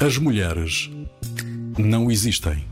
[0.00, 0.88] As mulheres
[1.76, 2.66] não existem.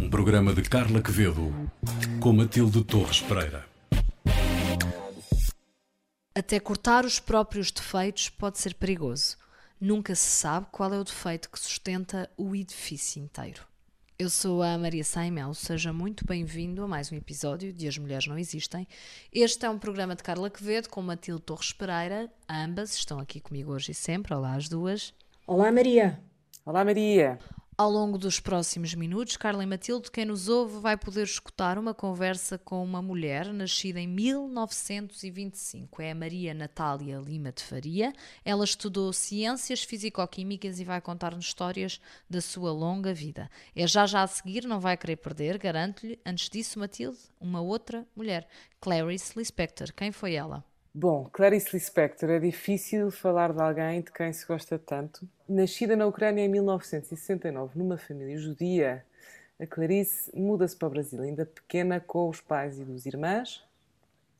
[0.00, 1.52] Um programa de Carla Quevedo
[2.20, 3.66] com Matilde Torres Pereira.
[6.32, 9.36] Até cortar os próprios defeitos pode ser perigoso.
[9.80, 13.69] Nunca se sabe qual é o defeito que sustenta o edifício inteiro.
[14.20, 18.26] Eu sou a Maria Saimel, seja muito bem-vindo a mais um episódio de As Mulheres
[18.26, 18.86] Não Existem.
[19.32, 22.30] Este é um programa de Carla Quevedo com Matilde Torres Pereira.
[22.46, 24.34] Ambas estão aqui comigo hoje e sempre.
[24.34, 25.14] Olá, as duas.
[25.46, 26.20] Olá, Maria.
[26.66, 27.38] Olá, Maria.
[27.80, 31.94] Ao longo dos próximos minutos, Carla e Matilde, quem nos ouve, vai poder escutar uma
[31.94, 36.02] conversa com uma mulher nascida em 1925.
[36.02, 38.12] É a Maria Natália Lima de Faria.
[38.44, 43.50] Ela estudou Ciências Físico-Químicas e vai contar-nos histórias da sua longa vida.
[43.74, 46.20] É já já a seguir, não vai querer perder, garanto-lhe.
[46.22, 48.46] Antes disso, Matilde, uma outra mulher,
[48.78, 49.90] Clarice Lispector.
[49.94, 50.69] Quem foi ela?
[50.92, 55.28] Bom, Clarice Lispector, é difícil falar de alguém de quem se gosta tanto.
[55.48, 59.04] Nascida na Ucrânia em 1969, numa família judia,
[59.60, 63.64] a Clarice muda-se para o Brasil, ainda pequena, com os pais e dos irmãs.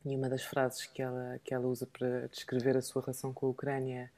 [0.05, 3.47] E uma das frases que ela, que ela usa para descrever a sua relação com
[3.47, 4.10] a Ucrânia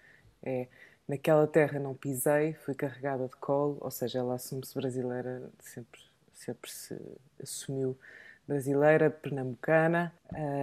[0.43, 0.69] é:
[1.07, 6.01] Naquela terra não pisei, fui carregada de colo, ou seja, ela assume-se brasileira, sempre,
[6.33, 6.97] sempre se
[7.43, 7.99] assumiu
[8.47, 10.13] brasileira, pernambucana.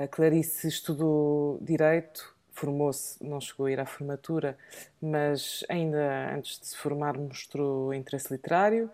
[0.04, 4.58] A Clarice estudou Direito, formou-se, não chegou a ir à formatura,
[5.02, 8.92] mas ainda antes de se formar mostrou interesse literário.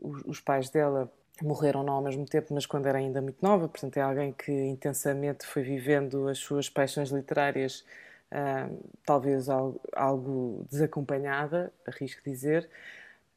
[0.00, 1.10] Os, pais dela
[1.42, 4.52] morreram não ao mesmo tempo, mas quando era ainda muito nova, portanto é alguém que
[4.52, 7.84] intensamente foi vivendo as suas paixões literárias,
[8.30, 12.68] uh, talvez algo, algo desacompanhada, arrisco dizer,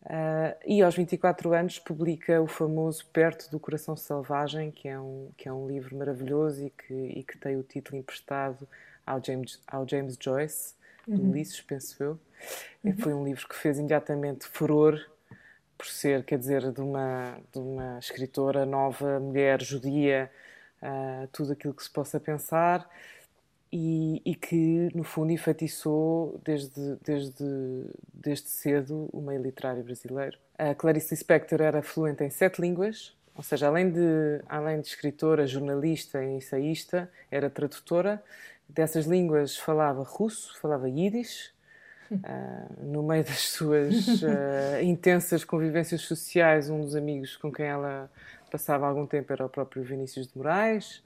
[0.02, 5.30] Uh, e aos 24 anos publica o famoso Perto do Coração Selvagem, que é um,
[5.36, 8.67] que é um livro maravilhoso e que, e que tem o título emprestado
[9.06, 10.73] ao James, ao James Joyce,
[11.06, 11.31] do uhum.
[11.31, 12.19] Ulisses, penso eu.
[12.83, 12.97] Uhum.
[12.97, 15.00] Foi um livro que fez imediatamente furor
[15.78, 20.31] por ser, quer dizer, de uma, de uma escritora nova, mulher, judia,
[20.81, 22.90] uh, tudo aquilo que se possa pensar
[23.72, 27.46] e, e, que, no fundo, enfatiçou desde, desde,
[28.13, 30.38] desde cedo o meio literário brasileiro.
[30.57, 35.46] A Clarice Lispector era fluente em sete línguas, ou seja, além de, além de escritora,
[35.46, 38.22] jornalista e ensaísta, era tradutora.
[38.68, 41.51] Dessas línguas falava russo, falava yiddish,
[42.12, 48.09] uh, no meio das suas uh, intensas convivências sociais, um dos amigos com quem ela
[48.51, 51.03] passava algum tempo era o próprio Vinícius de Moraes.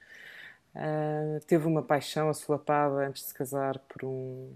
[0.75, 4.51] Uh, teve uma paixão assolapada antes de se casar por um,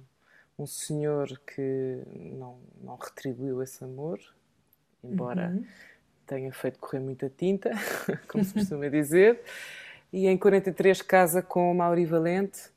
[0.58, 4.20] um senhor que não, não retribuiu esse amor,
[5.04, 5.66] embora uhum.
[6.26, 7.72] tenha feito correr muita tinta,
[8.28, 9.42] como se costuma dizer.
[10.12, 12.70] E em 43 casa com Mauri Valente.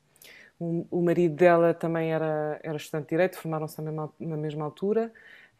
[0.59, 5.11] O, o marido dela também era, era estudante de Direito, formaram-se na mesma altura.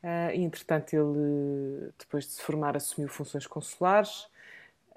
[0.03, 4.23] Uh, e, entretanto, ele, depois de se formar, assumiu funções consulares.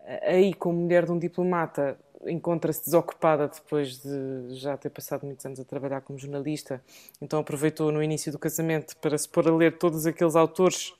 [0.00, 5.44] Uh, aí, como mulher de um diplomata, encontra-se desocupada depois de já ter passado muitos
[5.44, 6.82] anos a trabalhar como jornalista,
[7.20, 10.94] então aproveitou no início do casamento para se pôr a ler todos aqueles autores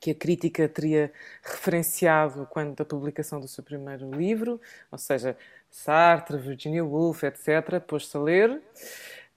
[0.00, 1.12] que a crítica teria
[1.42, 5.36] referenciado quando da publicação do seu primeiro livro, ou seja,
[5.70, 8.62] Sartre, Virginia Woolf, etc., pôs-se a ler.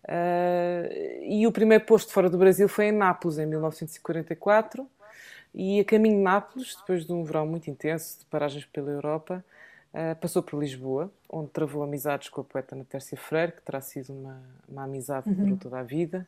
[0.04, 4.88] Uh, e o primeiro posto fora do Brasil foi em Nápoles, em 1944.
[5.54, 9.46] E a caminho de Nápoles, depois de um verão muito intenso de paragens pela Europa,
[9.94, 14.12] Uh, passou por Lisboa, onde travou amizades com a poeta Natércia Freire, que terá sido
[14.12, 15.58] uma, uma amizade que durou uhum.
[15.58, 16.28] toda a vida.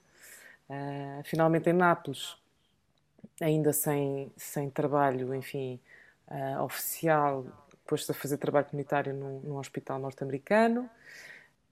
[0.70, 2.38] Uh, finalmente, em Nápoles,
[3.42, 5.80] ainda sem, sem trabalho, enfim,
[6.28, 7.44] uh, oficial,
[7.88, 10.88] pôs-se a fazer trabalho comunitário num, num hospital norte-americano.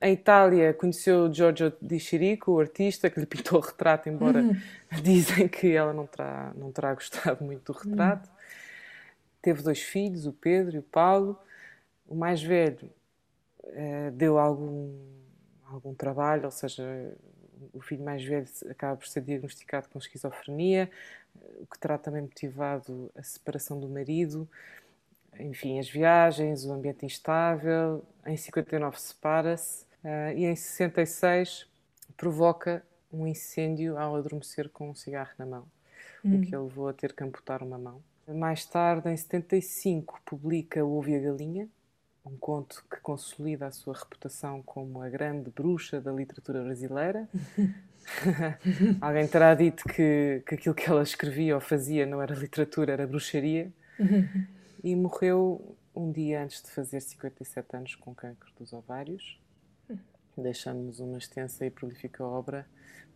[0.01, 4.59] Em Itália, conheceu Giorgio Di Chirico, o artista que lhe pintou o retrato, embora uhum.
[5.01, 8.27] dizem que ela não terá, não terá gostado muito do retrato.
[8.27, 8.35] Uhum.
[9.41, 11.39] Teve dois filhos, o Pedro e o Paulo.
[12.07, 12.89] O mais velho
[13.63, 14.93] uh, deu algum,
[15.65, 16.83] algum trabalho, ou seja,
[17.73, 20.89] o filho mais velho acaba por ser diagnosticado com esquizofrenia,
[21.59, 24.47] o que terá também motivado a separação do marido,
[25.39, 28.05] enfim, as viagens, o ambiente instável.
[28.25, 31.67] Em 59 separa-se uh, e em 66
[32.15, 35.67] provoca um incêndio ao adormecer com um cigarro na mão,
[36.23, 36.37] hum.
[36.37, 38.01] o que ele levou a ter que amputar uma mão.
[38.27, 41.67] Mais tarde, em 75, publica O Ovo e a Galinha,
[42.25, 47.27] um conto que consolida a sua reputação como a grande bruxa da literatura brasileira.
[49.01, 53.05] Alguém terá dito que, que aquilo que ela escrevia ou fazia não era literatura, era
[53.05, 53.71] bruxaria.
[54.83, 59.39] e morreu um dia antes de fazer 57 anos com cancro dos ovários.
[60.37, 62.65] deixando-nos uma extensa e prolífica obra,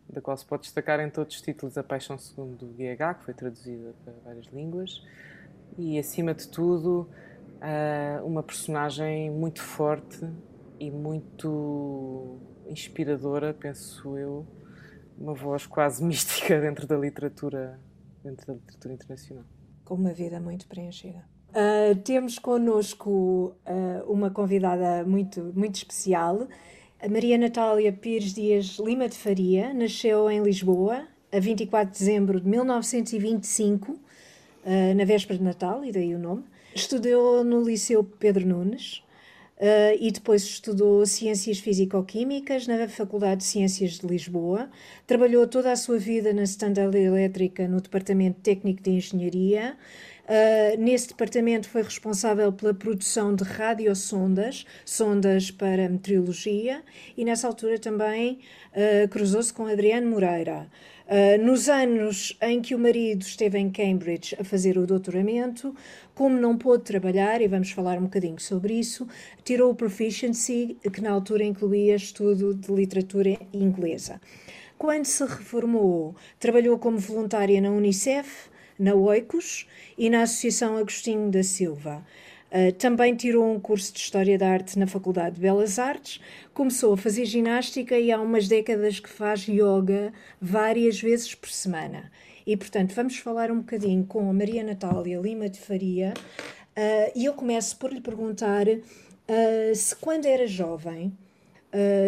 [0.08, 3.24] da qual se pode destacar em todos os títulos A Paixão Segundo do GH, que
[3.24, 5.02] foi traduzida para várias línguas,
[5.76, 7.10] e acima de tudo,
[8.24, 10.24] uma personagem muito forte
[10.78, 14.46] e muito inspiradora, penso eu,
[15.18, 17.80] uma voz quase mística dentro da literatura,
[18.22, 19.44] dentro da literatura internacional.
[19.84, 21.24] Com uma vida muito preenchida.
[21.48, 26.46] Uh, temos connosco uh, uma convidada muito, muito especial,
[27.00, 29.72] a Maria Natália Pires Dias Lima de Faria.
[29.72, 33.98] Nasceu em Lisboa a 24 de dezembro de 1925, uh,
[34.94, 36.44] na véspera de Natal, e daí o nome.
[36.74, 39.02] Estudou no Liceu Pedro Nunes,
[39.58, 44.70] Uh, e depois estudou Ciências Físico-Químicas na Faculdade de Ciências de Lisboa.
[45.04, 49.76] Trabalhou toda a sua vida na Standard Elétrica no Departamento Técnico de Engenharia.
[50.28, 56.80] Uh, nesse departamento foi responsável pela produção de radiosondas, sondas para meteorologia,
[57.16, 58.38] e nessa altura também
[58.72, 60.68] uh, cruzou-se com Adriano Moreira.
[61.08, 65.74] Uh, nos anos em que o marido esteve em Cambridge a fazer o doutoramento,
[66.14, 69.08] como não pôde trabalhar, e vamos falar um bocadinho sobre isso,
[69.42, 74.20] tirou o Proficiency, que na altura incluía estudo de literatura inglesa.
[74.76, 79.66] Quando se reformou, trabalhou como voluntária na Unicef, na Oicos
[79.96, 82.04] e na Associação Agostinho da Silva.
[82.50, 86.18] Uh, também tirou um curso de História da Arte na Faculdade de Belas Artes,
[86.54, 92.10] começou a fazer ginástica e há umas décadas que faz yoga várias vezes por semana.
[92.46, 97.26] E, portanto, vamos falar um bocadinho com a Maria Natália Lima de Faria uh, e
[97.26, 101.12] eu começo por lhe perguntar uh, se, quando era jovem,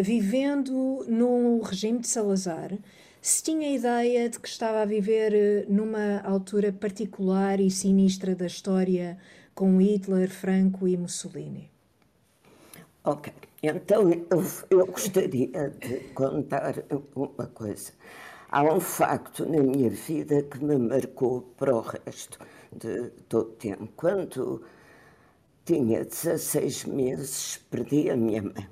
[0.03, 2.73] vivendo no regime de Salazar,
[3.21, 9.19] se tinha ideia de que estava a viver numa altura particular e sinistra da história
[9.61, 11.71] com Hitler, Franco e Mussolini.
[13.05, 13.31] Ok,
[13.63, 16.77] então eu, eu gostaria de contar
[17.15, 17.93] uma coisa.
[18.49, 22.39] Há um facto na minha vida que me marcou para o resto
[22.75, 23.87] de todo o tempo.
[23.97, 24.65] Quando
[25.67, 28.67] tinha 16 meses, perdi a minha mãe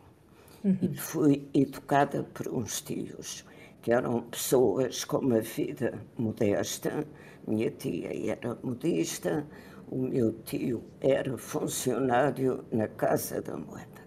[0.64, 0.78] uhum.
[0.80, 3.44] e fui educada por uns tios
[3.82, 7.06] que eram pessoas com uma vida modesta.
[7.46, 9.46] Minha tia era modista,
[9.90, 13.98] o meu tio era funcionário na Casa da Moeda.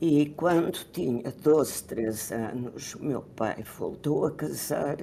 [0.00, 4.98] E quando tinha 12, 13 anos, meu pai voltou a casar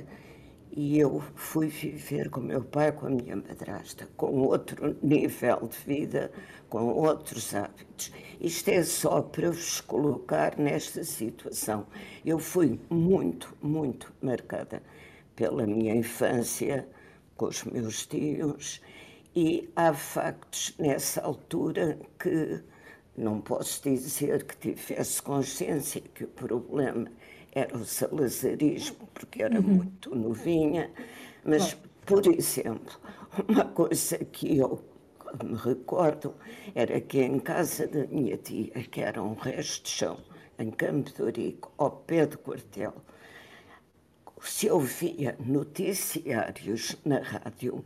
[0.72, 5.78] e eu fui viver com meu pai, com a minha madrasta, com outro nível de
[5.86, 6.32] vida,
[6.70, 8.12] com outros hábitos.
[8.40, 11.86] Isto é só para vos colocar nesta situação.
[12.26, 14.82] Eu fui muito, muito marcada
[15.36, 16.88] pela minha infância,
[17.36, 18.82] com os meus tios
[19.36, 22.62] e há factos nessa altura que
[23.18, 27.12] não posso dizer que tivesse consciência que o problema
[27.52, 29.68] era o salazarismo, porque era uhum.
[29.68, 30.92] muito novinha,
[31.44, 33.00] mas, por exemplo,
[33.48, 34.84] uma coisa que eu
[35.44, 36.36] me recordo
[36.74, 40.18] era que em casa da minha tia, que era um resto de chão,
[40.58, 42.94] em Campo de ao pé do quartel,
[44.42, 47.84] se ouvia noticiários na rádio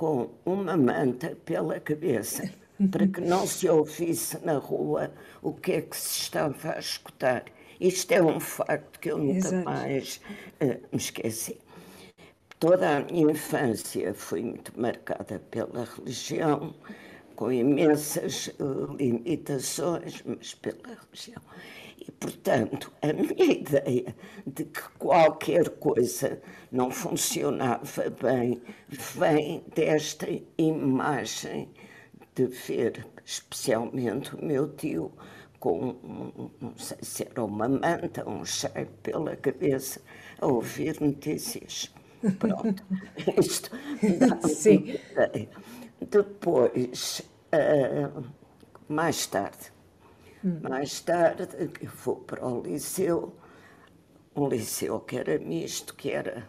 [0.00, 2.50] com uma manta pela cabeça,
[2.90, 5.12] para que não se ouvisse na rua
[5.42, 7.44] o que é que se estava a escutar.
[7.78, 9.62] Isto é um facto que eu nunca Exato.
[9.62, 10.18] mais
[10.62, 11.60] uh, me esqueci.
[12.58, 16.74] Toda a minha infância foi muito marcada pela religião,
[17.36, 21.42] com imensas uh, limitações, mas pela religião.
[22.10, 30.26] E, portanto, a minha ideia de que qualquer coisa não funcionava bem vem desta
[30.58, 31.68] imagem
[32.34, 35.12] de ver, especialmente o meu tio,
[35.60, 38.72] com, não sei se era uma manta, um chá
[39.04, 40.00] pela cabeça,
[40.40, 41.94] a ouvir notícias.
[42.40, 42.82] Pronto,
[43.38, 43.70] isto
[44.18, 44.98] dá Sim.
[45.12, 45.48] Ideia.
[46.10, 47.22] Depois,
[47.54, 48.24] uh,
[48.88, 49.70] mais tarde,
[50.42, 53.34] mais tarde, eu vou para o liceu,
[54.34, 56.46] um liceu que era misto, que era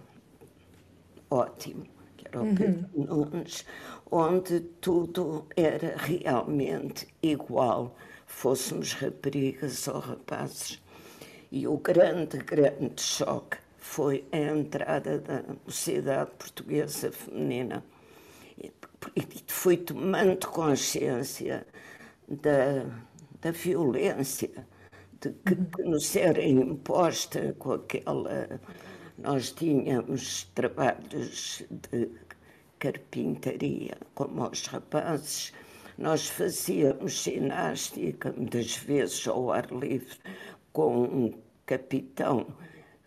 [1.29, 2.55] ótimo, que era o uhum.
[2.55, 3.65] Pedro Nunes,
[4.09, 7.95] onde tudo era realmente igual,
[8.25, 10.81] fôssemos raparigas ou rapazes.
[11.51, 17.83] E o grande, grande choque foi a entrada da Sociedade Portuguesa Feminina.
[18.57, 18.71] E
[19.47, 21.65] fui tomando consciência
[22.27, 22.85] da
[23.41, 24.49] da violência
[25.19, 28.59] de que, que nos era imposta com aquela.
[29.17, 32.09] Nós tínhamos trabalhos de
[32.79, 35.53] carpintaria, como os rapazes,
[35.97, 40.17] nós fazíamos ginástica, muitas vezes ao ar livre,
[40.73, 41.33] com
[41.67, 42.47] capitão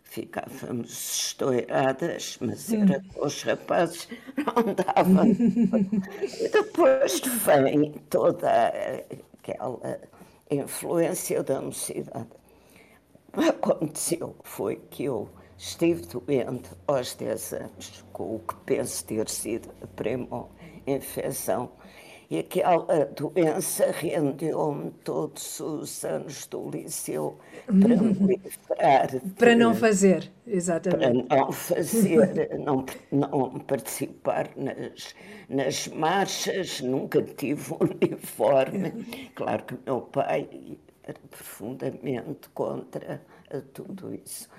[0.05, 5.27] ficávamos estouradas, mas era com os rapazes, não dava.
[5.27, 8.71] e depois vem toda
[9.39, 9.99] aquela
[10.49, 12.29] influência da mocidade.
[13.33, 19.05] O que aconteceu foi que eu estive doente aos 10 anos, com o que penso
[19.05, 21.71] ter sido a primo-infecção
[22.29, 27.37] e aquela doença rendeu-me todos os anos do liceu
[27.79, 29.07] para me livrar.
[29.07, 31.23] De, para não fazer, exatamente.
[31.27, 35.15] Para não fazer, não, não participar nas,
[35.49, 38.93] nas marchas, nunca tive um uniforme.
[39.35, 43.21] Claro que meu pai era profundamente contra
[43.73, 44.49] tudo isso.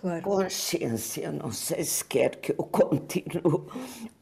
[0.00, 0.22] Claro.
[0.22, 3.42] Consciência, não sei se quer que eu continue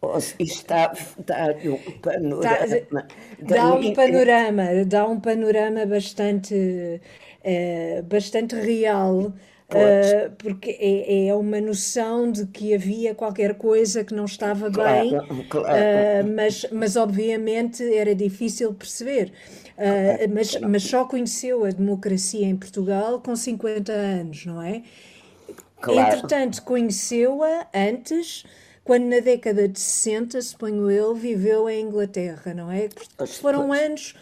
[0.01, 3.07] ou se está a dar um panorama.
[3.43, 7.01] Dá, um panorama, dá um panorama bastante,
[7.45, 9.35] é, bastante real.
[9.69, 15.11] Uh, porque é, é, uma noção de que havia qualquer coisa que não estava bem,
[15.49, 15.75] claro.
[15.75, 19.33] Uh, mas, mas obviamente era difícil perceber.
[19.77, 24.83] Uh, mas, mas só conheceu a democracia em Portugal com 50 anos, não é?
[25.81, 26.17] Claro.
[26.17, 28.45] Entretanto, conheceu-a antes,
[28.83, 32.89] quando na década de 60, suponho eu, viveu em Inglaterra, não é?
[33.41, 34.15] Foram anos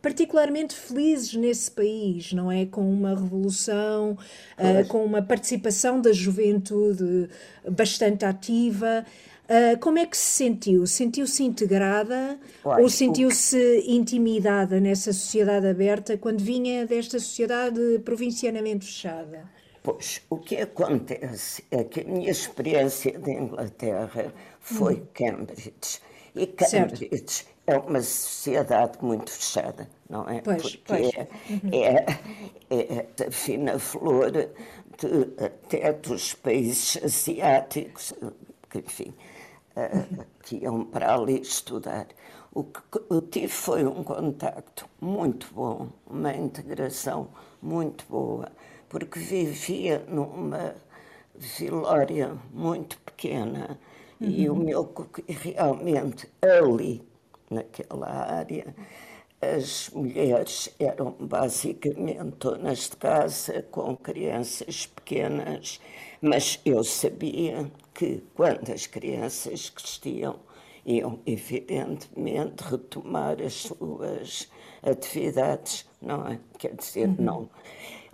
[0.00, 2.66] particularmente felizes nesse país, não é?
[2.66, 4.16] Com uma revolução,
[4.58, 7.28] uh, com uma participação da juventude
[7.68, 9.04] bastante ativa.
[9.44, 10.86] Uh, como é que se sentiu?
[10.86, 19.57] Sentiu-se integrada ou sentiu-se intimidada nessa sociedade aberta quando vinha desta sociedade provincianamente fechada?
[19.88, 25.06] Pois, o que acontece é que a minha experiência de Inglaterra foi hum.
[25.14, 26.02] Cambridge.
[26.34, 27.48] E Cambridge certo.
[27.66, 30.42] é uma sociedade muito fechada, não é?
[30.42, 31.72] Pois, Porque pois.
[31.72, 32.04] É,
[32.68, 34.48] é, é a fina flor de,
[35.42, 38.12] até dos países asiáticos,
[38.68, 39.14] que, enfim,
[39.74, 42.08] uh, que iam para ali estudar.
[42.52, 47.28] O que eu tive foi um contacto muito bom, uma integração
[47.62, 48.52] muito boa
[48.88, 50.74] porque vivia numa
[51.34, 53.78] vilória muito pequena
[54.20, 54.28] uhum.
[54.28, 54.64] e o uhum.
[54.64, 54.94] meu
[55.28, 57.02] realmente ali
[57.50, 58.74] naquela área
[59.40, 65.80] as mulheres eram basicamente donas de casa com crianças pequenas,
[66.20, 70.40] mas eu sabia que quando as crianças cresciam
[70.84, 74.48] iam evidentemente retomar as suas
[74.82, 76.40] atividades, não é?
[76.58, 77.16] Quer dizer, uhum.
[77.18, 77.50] não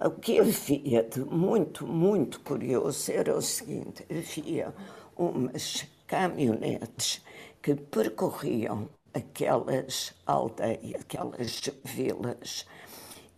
[0.00, 4.74] o que havia de muito, muito curioso era o seguinte: havia
[5.16, 7.22] umas caminhonetes
[7.62, 12.66] que percorriam aquelas aldeias, aquelas vilas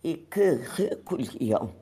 [0.03, 1.73] e que recolhiam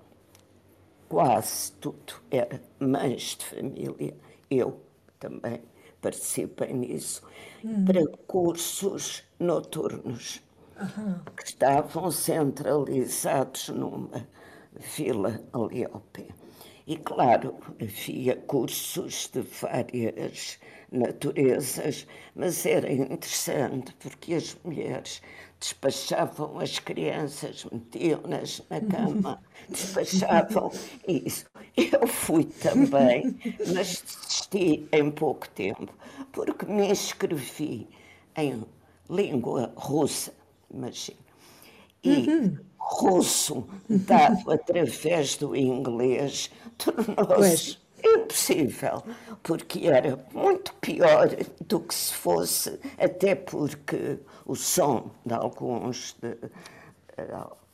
[1.07, 2.13] quase tudo.
[2.29, 4.17] Era mães de família,
[4.49, 4.79] eu
[5.19, 5.61] também
[6.01, 7.23] participei nisso,
[7.63, 7.85] hum.
[7.85, 10.41] para cursos noturnos
[10.79, 11.19] uhum.
[11.35, 14.27] que estavam centralizados numa
[14.79, 16.27] vila ali ao pé.
[16.87, 20.59] E claro, havia cursos de várias
[20.91, 22.05] naturezas,
[22.35, 25.19] mas era interessante porque as mulheres
[25.59, 30.71] despachavam as crianças, metiam-nas na cama, despachavam
[31.07, 31.45] isso.
[31.75, 33.35] Eu fui também,
[33.73, 35.91] mas desisti em pouco tempo,
[36.31, 37.87] porque me inscrevi
[38.37, 38.63] em
[39.09, 40.31] língua russa,
[40.69, 41.17] imagina.
[42.03, 46.51] E uhum russo dado através do inglês.
[46.77, 49.03] Tornou-se impossível,
[49.41, 51.29] porque era muito pior
[51.61, 56.37] do que se fosse, até porque o som de alguns de,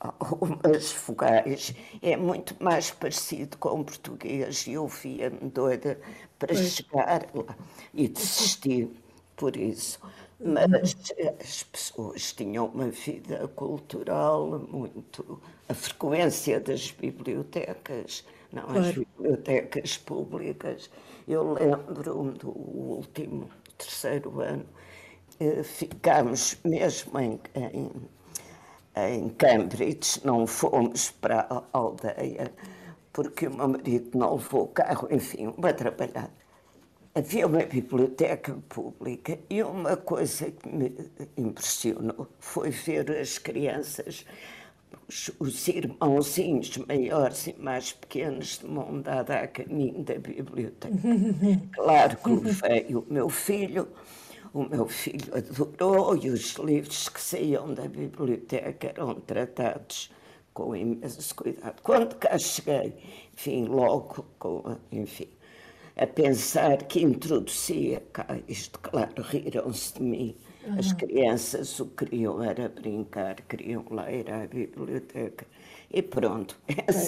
[0.00, 6.00] algumas vogais é muito mais parecido com o português e eu via-me doida
[6.38, 6.70] para pois.
[6.70, 7.56] chegar lá
[7.92, 8.88] e desisti
[9.36, 10.00] por isso
[10.44, 10.96] mas
[11.40, 15.40] as pessoas tinham uma vida cultural muito.
[15.68, 18.80] a frequência das bibliotecas, não claro.
[18.80, 20.90] as bibliotecas públicas.
[21.28, 24.66] Eu lembro do último, terceiro ano,
[25.40, 27.90] eh, ficámos mesmo em, em,
[28.96, 32.52] em Cambridge, não fomos para a aldeia,
[33.12, 36.41] porque o meu marido não levou o carro, enfim, uma trabalhada
[37.14, 40.94] havia uma biblioteca pública e uma coisa que me
[41.36, 44.24] impressionou foi ver as crianças,
[45.08, 50.96] os, os irmãozinhos maiores e mais pequenos de mão dada a caminho da biblioteca.
[51.72, 53.88] Claro que veio o meu filho,
[54.54, 60.10] o meu filho adorou e os livros que saíam da biblioteca eram tratados
[60.54, 61.80] com imenso cuidado.
[61.82, 62.94] Quando cá cheguei,
[63.32, 65.28] enfim, logo com, enfim,
[65.96, 70.36] a pensar que introduzia cá isto, claro, riram-se de mim.
[70.66, 70.78] Uhum.
[70.78, 75.46] As crianças o que queriam era brincar, queriam lá ir à biblioteca.
[75.90, 76.58] E pronto.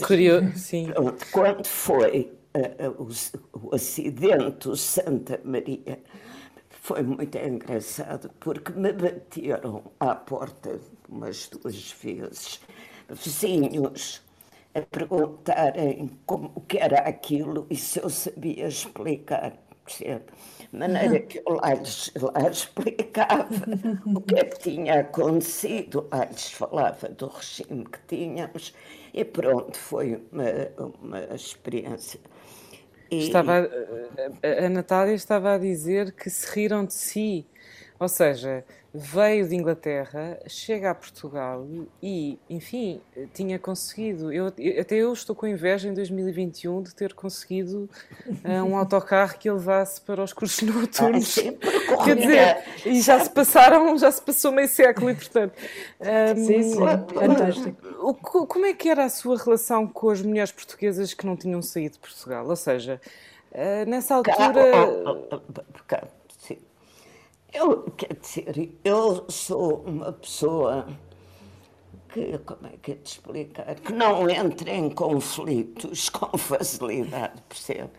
[0.07, 0.91] Curioso, sim.
[0.93, 1.25] Pronto.
[1.33, 6.03] Quando foi uh, o, o acidente do Santa Maria,
[6.69, 12.61] foi muito engraçado, porque me bateram à porta umas duas vezes
[13.09, 14.23] vizinhos
[14.75, 19.53] a perguntarem como, o que era aquilo e se eu sabia explicar.
[19.87, 20.19] De
[20.73, 23.47] maneira que eu lá lhes, lá explicava
[24.07, 28.75] o que é que tinha acontecido, lá lhes falava do regime que tínhamos
[29.13, 32.19] e pronto, foi uma, uma experiência
[33.11, 33.69] Estava,
[34.43, 37.47] a, a Natália estava a dizer que se riram de si,
[37.99, 41.67] ou seja, veio de Inglaterra, chega a Portugal
[42.03, 43.01] e, enfim,
[43.33, 44.33] tinha conseguido.
[44.33, 47.89] Eu, até eu estou com inveja em 2021 de ter conseguido
[48.45, 51.39] uh, um autocarro que ele levasse para os cursos noturnos.
[51.39, 55.55] Ah, Quer dizer, e já se passaram, já se passou meio século e, portanto.
[56.01, 58.15] Um, sim, sim, fantástico.
[58.47, 61.95] Como é que era a sua relação com as mulheres portuguesas que não tinham saído
[61.95, 62.47] de Portugal?
[62.47, 63.01] Ou seja,
[63.53, 64.61] uh, nessa altura.
[67.55, 70.89] Eu, quer dizer, eu sou uma pessoa
[72.13, 77.93] que, como é que é de explicar, que não entra em conflitos com facilidade, percebe?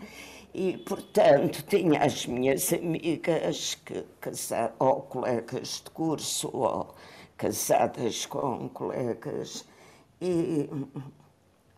[0.54, 6.94] E, portanto, tinha as minhas amigas que casaram, ou colegas de curso, ou
[7.38, 9.64] casadas com colegas,
[10.20, 10.70] e,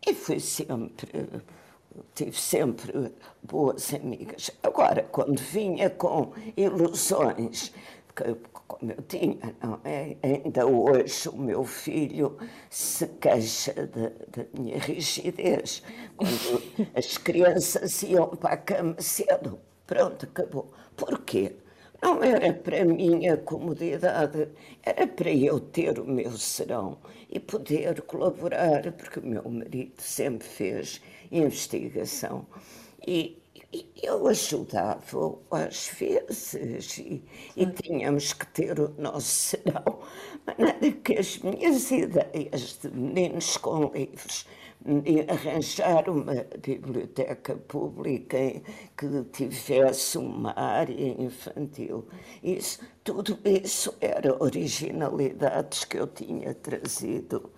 [0.04, 1.12] e fui sempre
[2.16, 3.12] tive sempre
[3.44, 4.52] boas amigas.
[4.64, 7.72] Agora, quando vinha com ilusões,
[8.16, 8.36] que,
[8.68, 10.18] como eu tinha, não é?
[10.24, 12.38] ainda hoje o meu filho
[12.70, 14.12] se queixa da,
[14.54, 15.84] minha rigidez.
[16.16, 16.62] Quando
[16.96, 20.72] as crianças iam para a cama cedo, pronto, acabou.
[20.96, 21.56] Porquê?
[22.02, 24.48] Não era para a minha comodidade,
[24.84, 26.98] era para eu ter o meu serão
[27.30, 32.46] e poder colaborar, porque o meu marido sempre fez investigação.
[33.06, 33.38] E,
[33.74, 37.24] e eu ajudava às vezes e,
[37.56, 40.00] e, tínhamos que ter o nosso serão,
[40.46, 44.46] mas nada que as minhas ideias de meninos com livros
[45.30, 48.38] arranjar uma biblioteca pública
[48.98, 52.08] que tivesse uma área infantil.
[52.42, 57.52] Isso, tudo isso era originalidades que eu tinha trazido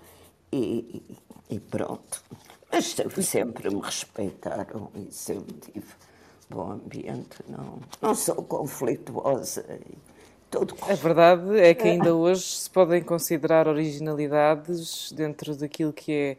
[0.52, 1.04] e,
[1.50, 2.24] e pronto.
[2.72, 5.94] Mas sempre me respeitaram e sempre tive
[6.50, 7.38] bom ambiente.
[7.48, 9.66] Não, não sou conflituosa.
[10.50, 16.38] Tudo a verdade é que ainda hoje se podem considerar originalidades dentro daquilo que é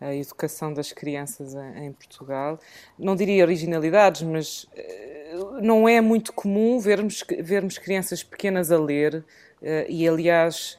[0.00, 2.58] a educação das crianças em Portugal.
[2.98, 9.22] Não diria originalidades, mas eh, não é muito comum vermos, vermos crianças pequenas a ler,
[9.62, 10.78] eh, e aliás,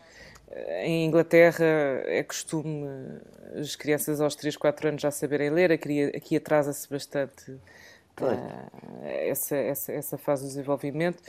[0.49, 1.65] eh, em Inglaterra
[2.05, 2.87] é costume
[3.59, 7.59] as crianças aos 3, 4 anos já saberem ler, aqui, aqui atrasa-se bastante
[9.03, 11.21] essa, essa, essa fase do desenvolvimento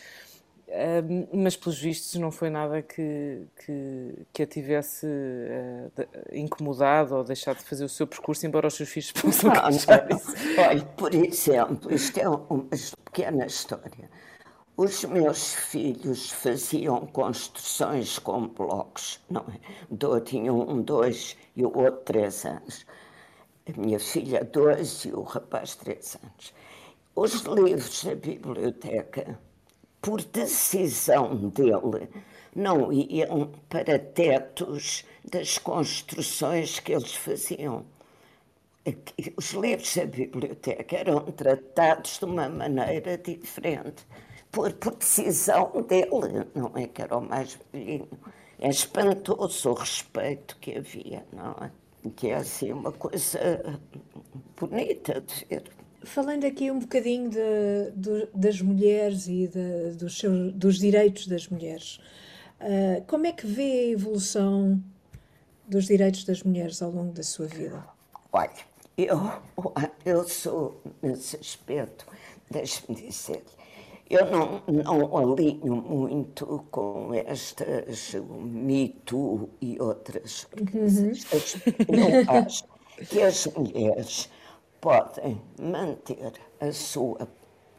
[1.33, 5.93] mas pelos vistos não foi nada que, que, que a tivesse uh,
[6.33, 10.11] incomodado ou deixado de fazer o seu percurso, embora os seus filhos possam não, achar
[10.11, 10.33] isso.
[10.59, 12.67] Olha, por exemplo, isto é uma
[13.05, 14.11] pequena história.
[14.75, 19.61] Os meus filhos faziam construções com blocos, não é?
[19.91, 22.87] Do, tinham um dois e o outro três anos.
[23.69, 26.55] A minha filha dois e o rapaz três anos.
[27.15, 29.39] Os livros da biblioteca
[30.03, 32.09] por decisão dele,
[32.55, 37.87] não iam para tetos das construções que eles faziam.
[39.37, 44.05] Os livros da biblioteca eram tratados de uma maneira diferente,
[44.51, 48.09] por, por decisão dele, não é que era o mais velhinho.
[48.59, 51.71] É espantoso o respeito que havia, não é?
[52.11, 53.81] Que é assim uma coisa
[54.57, 55.82] bonita de ver.
[56.05, 61.49] Falando aqui um bocadinho de, de, das mulheres e de, dos, seus, dos direitos das
[61.49, 62.01] mulheres,
[62.61, 64.83] uh, como é que vê a evolução
[65.67, 67.85] dos direitos das mulheres ao longo da sua vida?
[68.33, 68.51] Olha,
[68.99, 69.19] eu,
[70.05, 72.07] eu sou, nesse aspecto,
[72.51, 73.43] deixe-me dizer,
[74.11, 81.25] eu não, não alinho muito com estas, o mito e outras coisas.
[81.89, 82.25] Uhum.
[82.27, 82.65] Eu acho
[83.09, 84.29] que as mulheres
[84.83, 87.27] podem manter a sua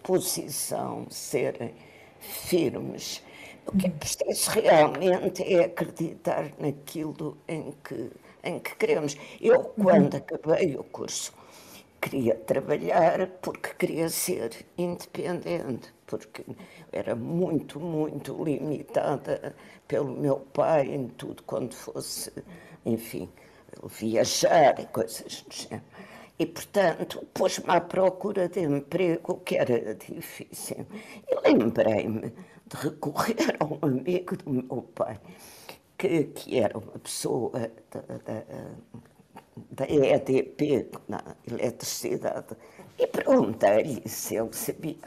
[0.03, 1.75] posição, serem
[2.19, 3.21] firmes.
[3.67, 8.11] O que é preciso realmente é acreditar naquilo em que
[8.43, 9.15] em que queremos.
[9.41, 11.33] Eu, quando acabei o curso,
[12.01, 16.43] queria trabalhar porque queria ser independente, porque
[16.91, 19.55] era muito, muito limitada
[19.87, 22.31] pelo meu pai em tudo quando fosse,
[22.85, 23.29] enfim,
[23.87, 25.83] viajar e coisas do género.
[26.39, 30.85] E, portanto, pôs-me à procura de emprego, que era difícil.
[31.29, 32.33] E lembrei-me
[32.65, 35.19] de recorrer a um amigo do meu pai,
[35.97, 37.51] que, que era uma pessoa
[37.91, 38.43] da, da,
[39.71, 42.55] da EDP, na eletricidade,
[42.97, 44.97] e perguntei-lhe se ele sabia.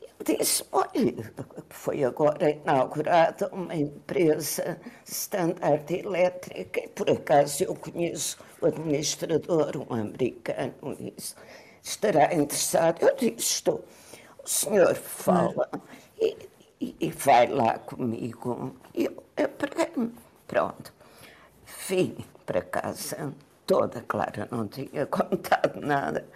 [0.00, 1.32] Ele disse: Olha,
[1.68, 9.94] foi agora inaugurada uma empresa standard elétrica, e por acaso eu conheço o administrador, um
[9.94, 11.34] americano, disse:
[11.82, 13.02] Estará interessado?
[13.02, 13.84] Eu disse: Estou.
[14.44, 15.68] O senhor fala
[16.20, 16.36] e,
[16.80, 18.74] e, e vai lá comigo.
[18.94, 20.12] E eu, eu preguei-me.
[20.46, 20.92] Pronto.
[21.88, 23.34] Vim para casa
[23.66, 26.26] toda, claro, não tinha contado nada,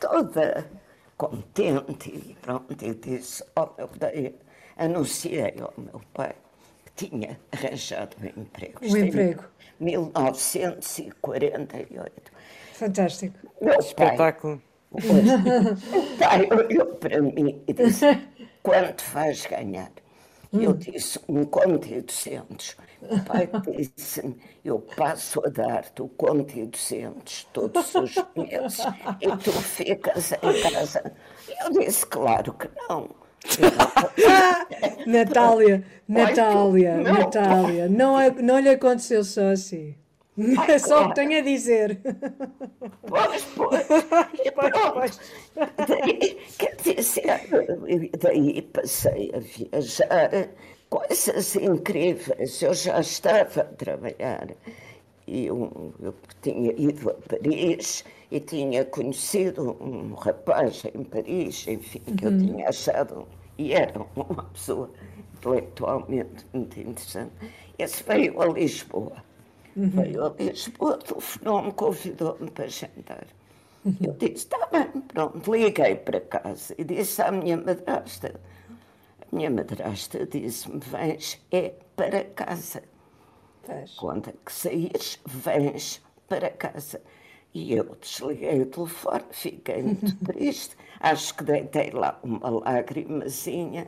[0.00, 0.70] toda
[1.16, 4.34] contente e pronto, e disse ao meu pai,
[4.76, 6.34] anunciei ao meu pai
[6.98, 8.80] tinha arranjado um emprego.
[8.82, 9.44] Um emprego.
[9.78, 12.32] 1948.
[12.72, 13.38] Fantástico.
[13.60, 14.60] Meu Espetáculo.
[14.90, 15.02] Pai,
[15.92, 18.06] o pai olhou para mim e disse,
[18.62, 19.92] quanto vais ganhar?
[20.52, 22.76] E eu disse, um conto e duzentos.
[23.02, 24.34] O pai disse
[24.64, 28.80] eu passo a dar-te o conto e duzentos todos os meses
[29.20, 31.14] e tu ficas em casa.
[31.60, 33.14] Eu disse, claro que não.
[35.06, 37.12] Natália, Natália, não.
[37.12, 39.94] Natália, não, é- não lhe aconteceu só assim.
[40.68, 41.98] É só o que tenho a dizer.
[43.06, 43.86] Pois, pois.
[44.54, 45.18] Pronto.
[45.88, 47.40] Daí, quer dizer,
[48.20, 50.48] daí passei a viajar,
[50.88, 52.62] coisas incríveis.
[52.62, 54.48] Eu já estava a trabalhar.
[55.28, 62.00] E eu, eu tinha ido a Paris e tinha conhecido um rapaz em Paris, enfim,
[62.00, 64.90] que eu tinha achado, e era uma pessoa
[65.36, 67.32] intelectualmente muito interessante.
[67.78, 69.22] Esse veio a Lisboa.
[69.76, 73.26] Veio a Lisboa, telefonou-me, convidou-me para jantar.
[73.84, 78.40] Eu disse, está bem, pronto, liguei para casa e disse à minha madrasta,
[79.20, 82.82] a minha madrasta disse-me, vens é para casa.
[83.68, 83.94] Pois.
[83.96, 87.02] Quando que saís, vens para casa.
[87.54, 93.86] E eu desliguei o telefone, fiquei muito triste, acho que deitei lá uma lágrimazinha.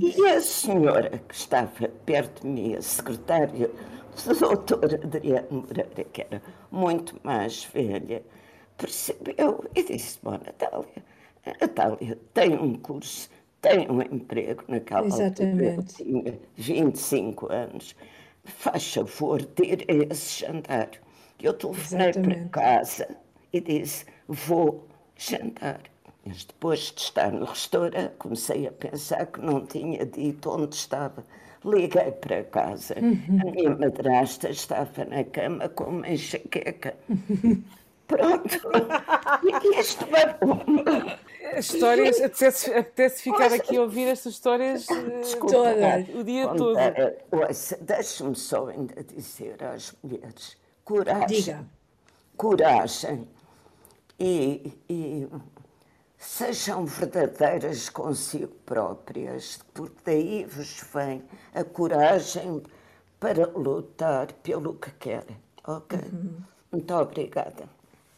[0.00, 3.70] E a senhora que estava perto de mim, a secretária
[4.24, 8.22] do doutor Adriano Moreira, que era muito mais velha,
[8.76, 11.04] percebeu e disse, bom, Natália,
[11.46, 13.28] a Natália tem um curso,
[13.60, 15.94] tem um emprego naquela altura, eu Exatamente.
[15.96, 17.94] tinha 25 anos,
[18.50, 20.90] faz favor a esse jantar.
[21.42, 23.16] Eu telefonei para casa
[23.52, 24.86] e disse, vou
[25.16, 25.80] jantar.
[26.24, 31.24] Mas depois de estar no restaurante, comecei a pensar que não tinha dito onde estava.
[31.64, 32.94] Liguei para casa.
[32.98, 36.94] A minha madrasta estava na cama com uma enxaqueca.
[38.06, 38.60] Pronto.
[39.44, 40.36] E isto vai
[41.58, 46.08] Histórias, apetece, apetece ficar aqui a ouvir estas histórias eh, Desculpa, Todas.
[46.14, 46.76] o dia todo.
[47.32, 51.26] Ouça, Deixe-me só ainda dizer às mulheres: coragem.
[51.26, 51.64] Diga.
[52.36, 53.28] Coragem.
[54.18, 55.28] E, e
[56.18, 61.22] sejam verdadeiras consigo próprias, porque daí vos vem
[61.54, 62.62] a coragem
[63.18, 65.36] para lutar pelo que querem.
[65.66, 65.98] Ok?
[66.70, 67.68] Muito obrigada.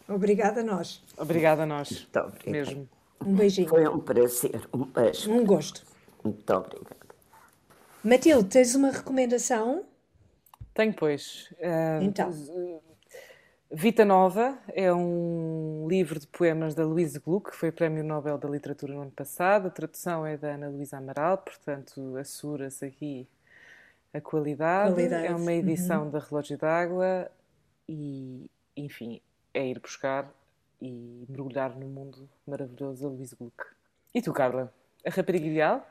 [0.09, 1.03] Obrigada a nós.
[1.17, 1.91] Obrigada a nós.
[1.91, 2.51] Muito obrigada.
[2.51, 2.89] Mesmo.
[3.27, 3.69] Um beijinho.
[3.69, 4.69] Foi um prazer.
[4.73, 5.31] Um beijo.
[5.33, 5.85] Um gosto.
[6.25, 6.97] Muito obrigada.
[8.05, 9.85] Matilde, tens uma recomendação?
[10.75, 11.53] Tenho, pois.
[11.59, 12.31] eh, Então.
[13.75, 18.47] Vita Nova é um livro de poemas da Louise Gluck, que foi Prémio Nobel da
[18.49, 19.69] Literatura no ano passado.
[19.69, 23.27] A tradução é da Ana Luísa Amaral, portanto, assura-se aqui
[24.13, 24.93] a qualidade.
[24.95, 27.31] Qualidade, É uma edição da Relógio d'Água
[27.89, 29.23] e, enfim,
[29.55, 30.31] é ir buscar
[30.83, 33.65] e mergulhar no mundo maravilhoso da Louise Gluck.
[34.13, 34.75] E tu, Carla?
[35.07, 35.89] A rapariga ideal?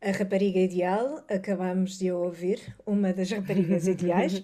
[0.00, 4.42] A rapariga ideal, acabamos de a ouvir, uma das raparigas ideais.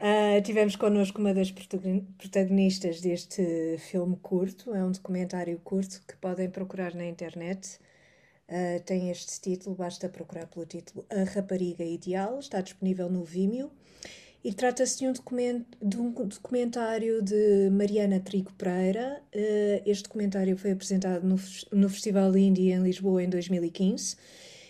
[0.00, 6.16] Ah, tivemos connosco uma das protagoni- protagonistas deste filme curto, é um documentário curto que
[6.16, 7.78] podem procurar na internet.
[8.48, 13.70] Ah, tem este título, basta procurar pelo título A Rapariga Ideal, está disponível no Vimeo.
[14.46, 15.12] E trata-se de um,
[15.82, 19.20] de um documentário de Mariana Trigo Pereira.
[19.32, 21.34] Eh, Este documentário foi apresentado no,
[21.72, 24.16] no Festival Indie em Lisboa em 2015.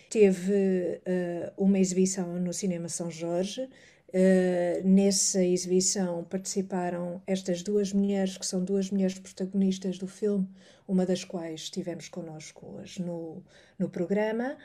[0.09, 3.69] Teve eh, uma exibição no Cinema São Jorge.
[4.07, 10.47] Uh, nessa exibição participaram estas duas mulheres, que são duas mulheres protagonistas do filme,
[10.87, 13.43] uma das quais estivemos connosco hoje no,
[13.77, 14.57] no programa.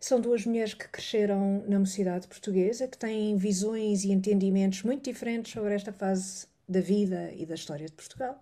[0.00, 5.52] São duas mulheres que cresceram na mocidade portuguesa, que têm visões e entendimentos muito diferentes
[5.52, 8.40] sobre esta fase da vida e da história de Portugal.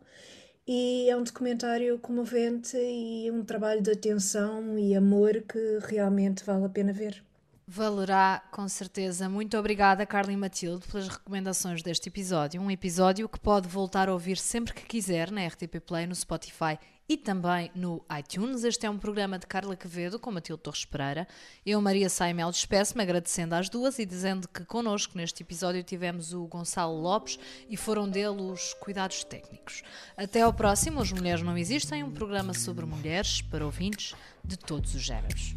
[0.64, 6.66] E é um documentário comovente e um trabalho de atenção e amor que realmente vale
[6.66, 7.24] a pena ver.
[7.66, 9.28] Valerá, com certeza.
[9.28, 12.62] Muito obrigada, Carla e Matilde, pelas recomendações deste episódio.
[12.62, 16.78] Um episódio que pode voltar a ouvir sempre que quiser na RTP Play, no Spotify
[17.08, 18.64] e também no iTunes.
[18.64, 21.26] Este é um programa de Carla Quevedo com Matilde Torres Pereira.
[21.64, 26.46] Eu, Maria Saimel, despeço-me agradecendo às duas e dizendo que connosco neste episódio tivemos o
[26.46, 27.38] Gonçalo Lopes
[27.70, 29.82] e foram dele os cuidados técnicos.
[30.16, 31.00] Até ao próximo.
[31.00, 35.54] As Mulheres Não Existem, um programa sobre mulheres para ouvintes de todos os géneros.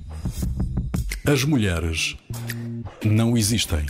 [1.26, 2.16] As mulheres
[3.04, 3.86] não existem.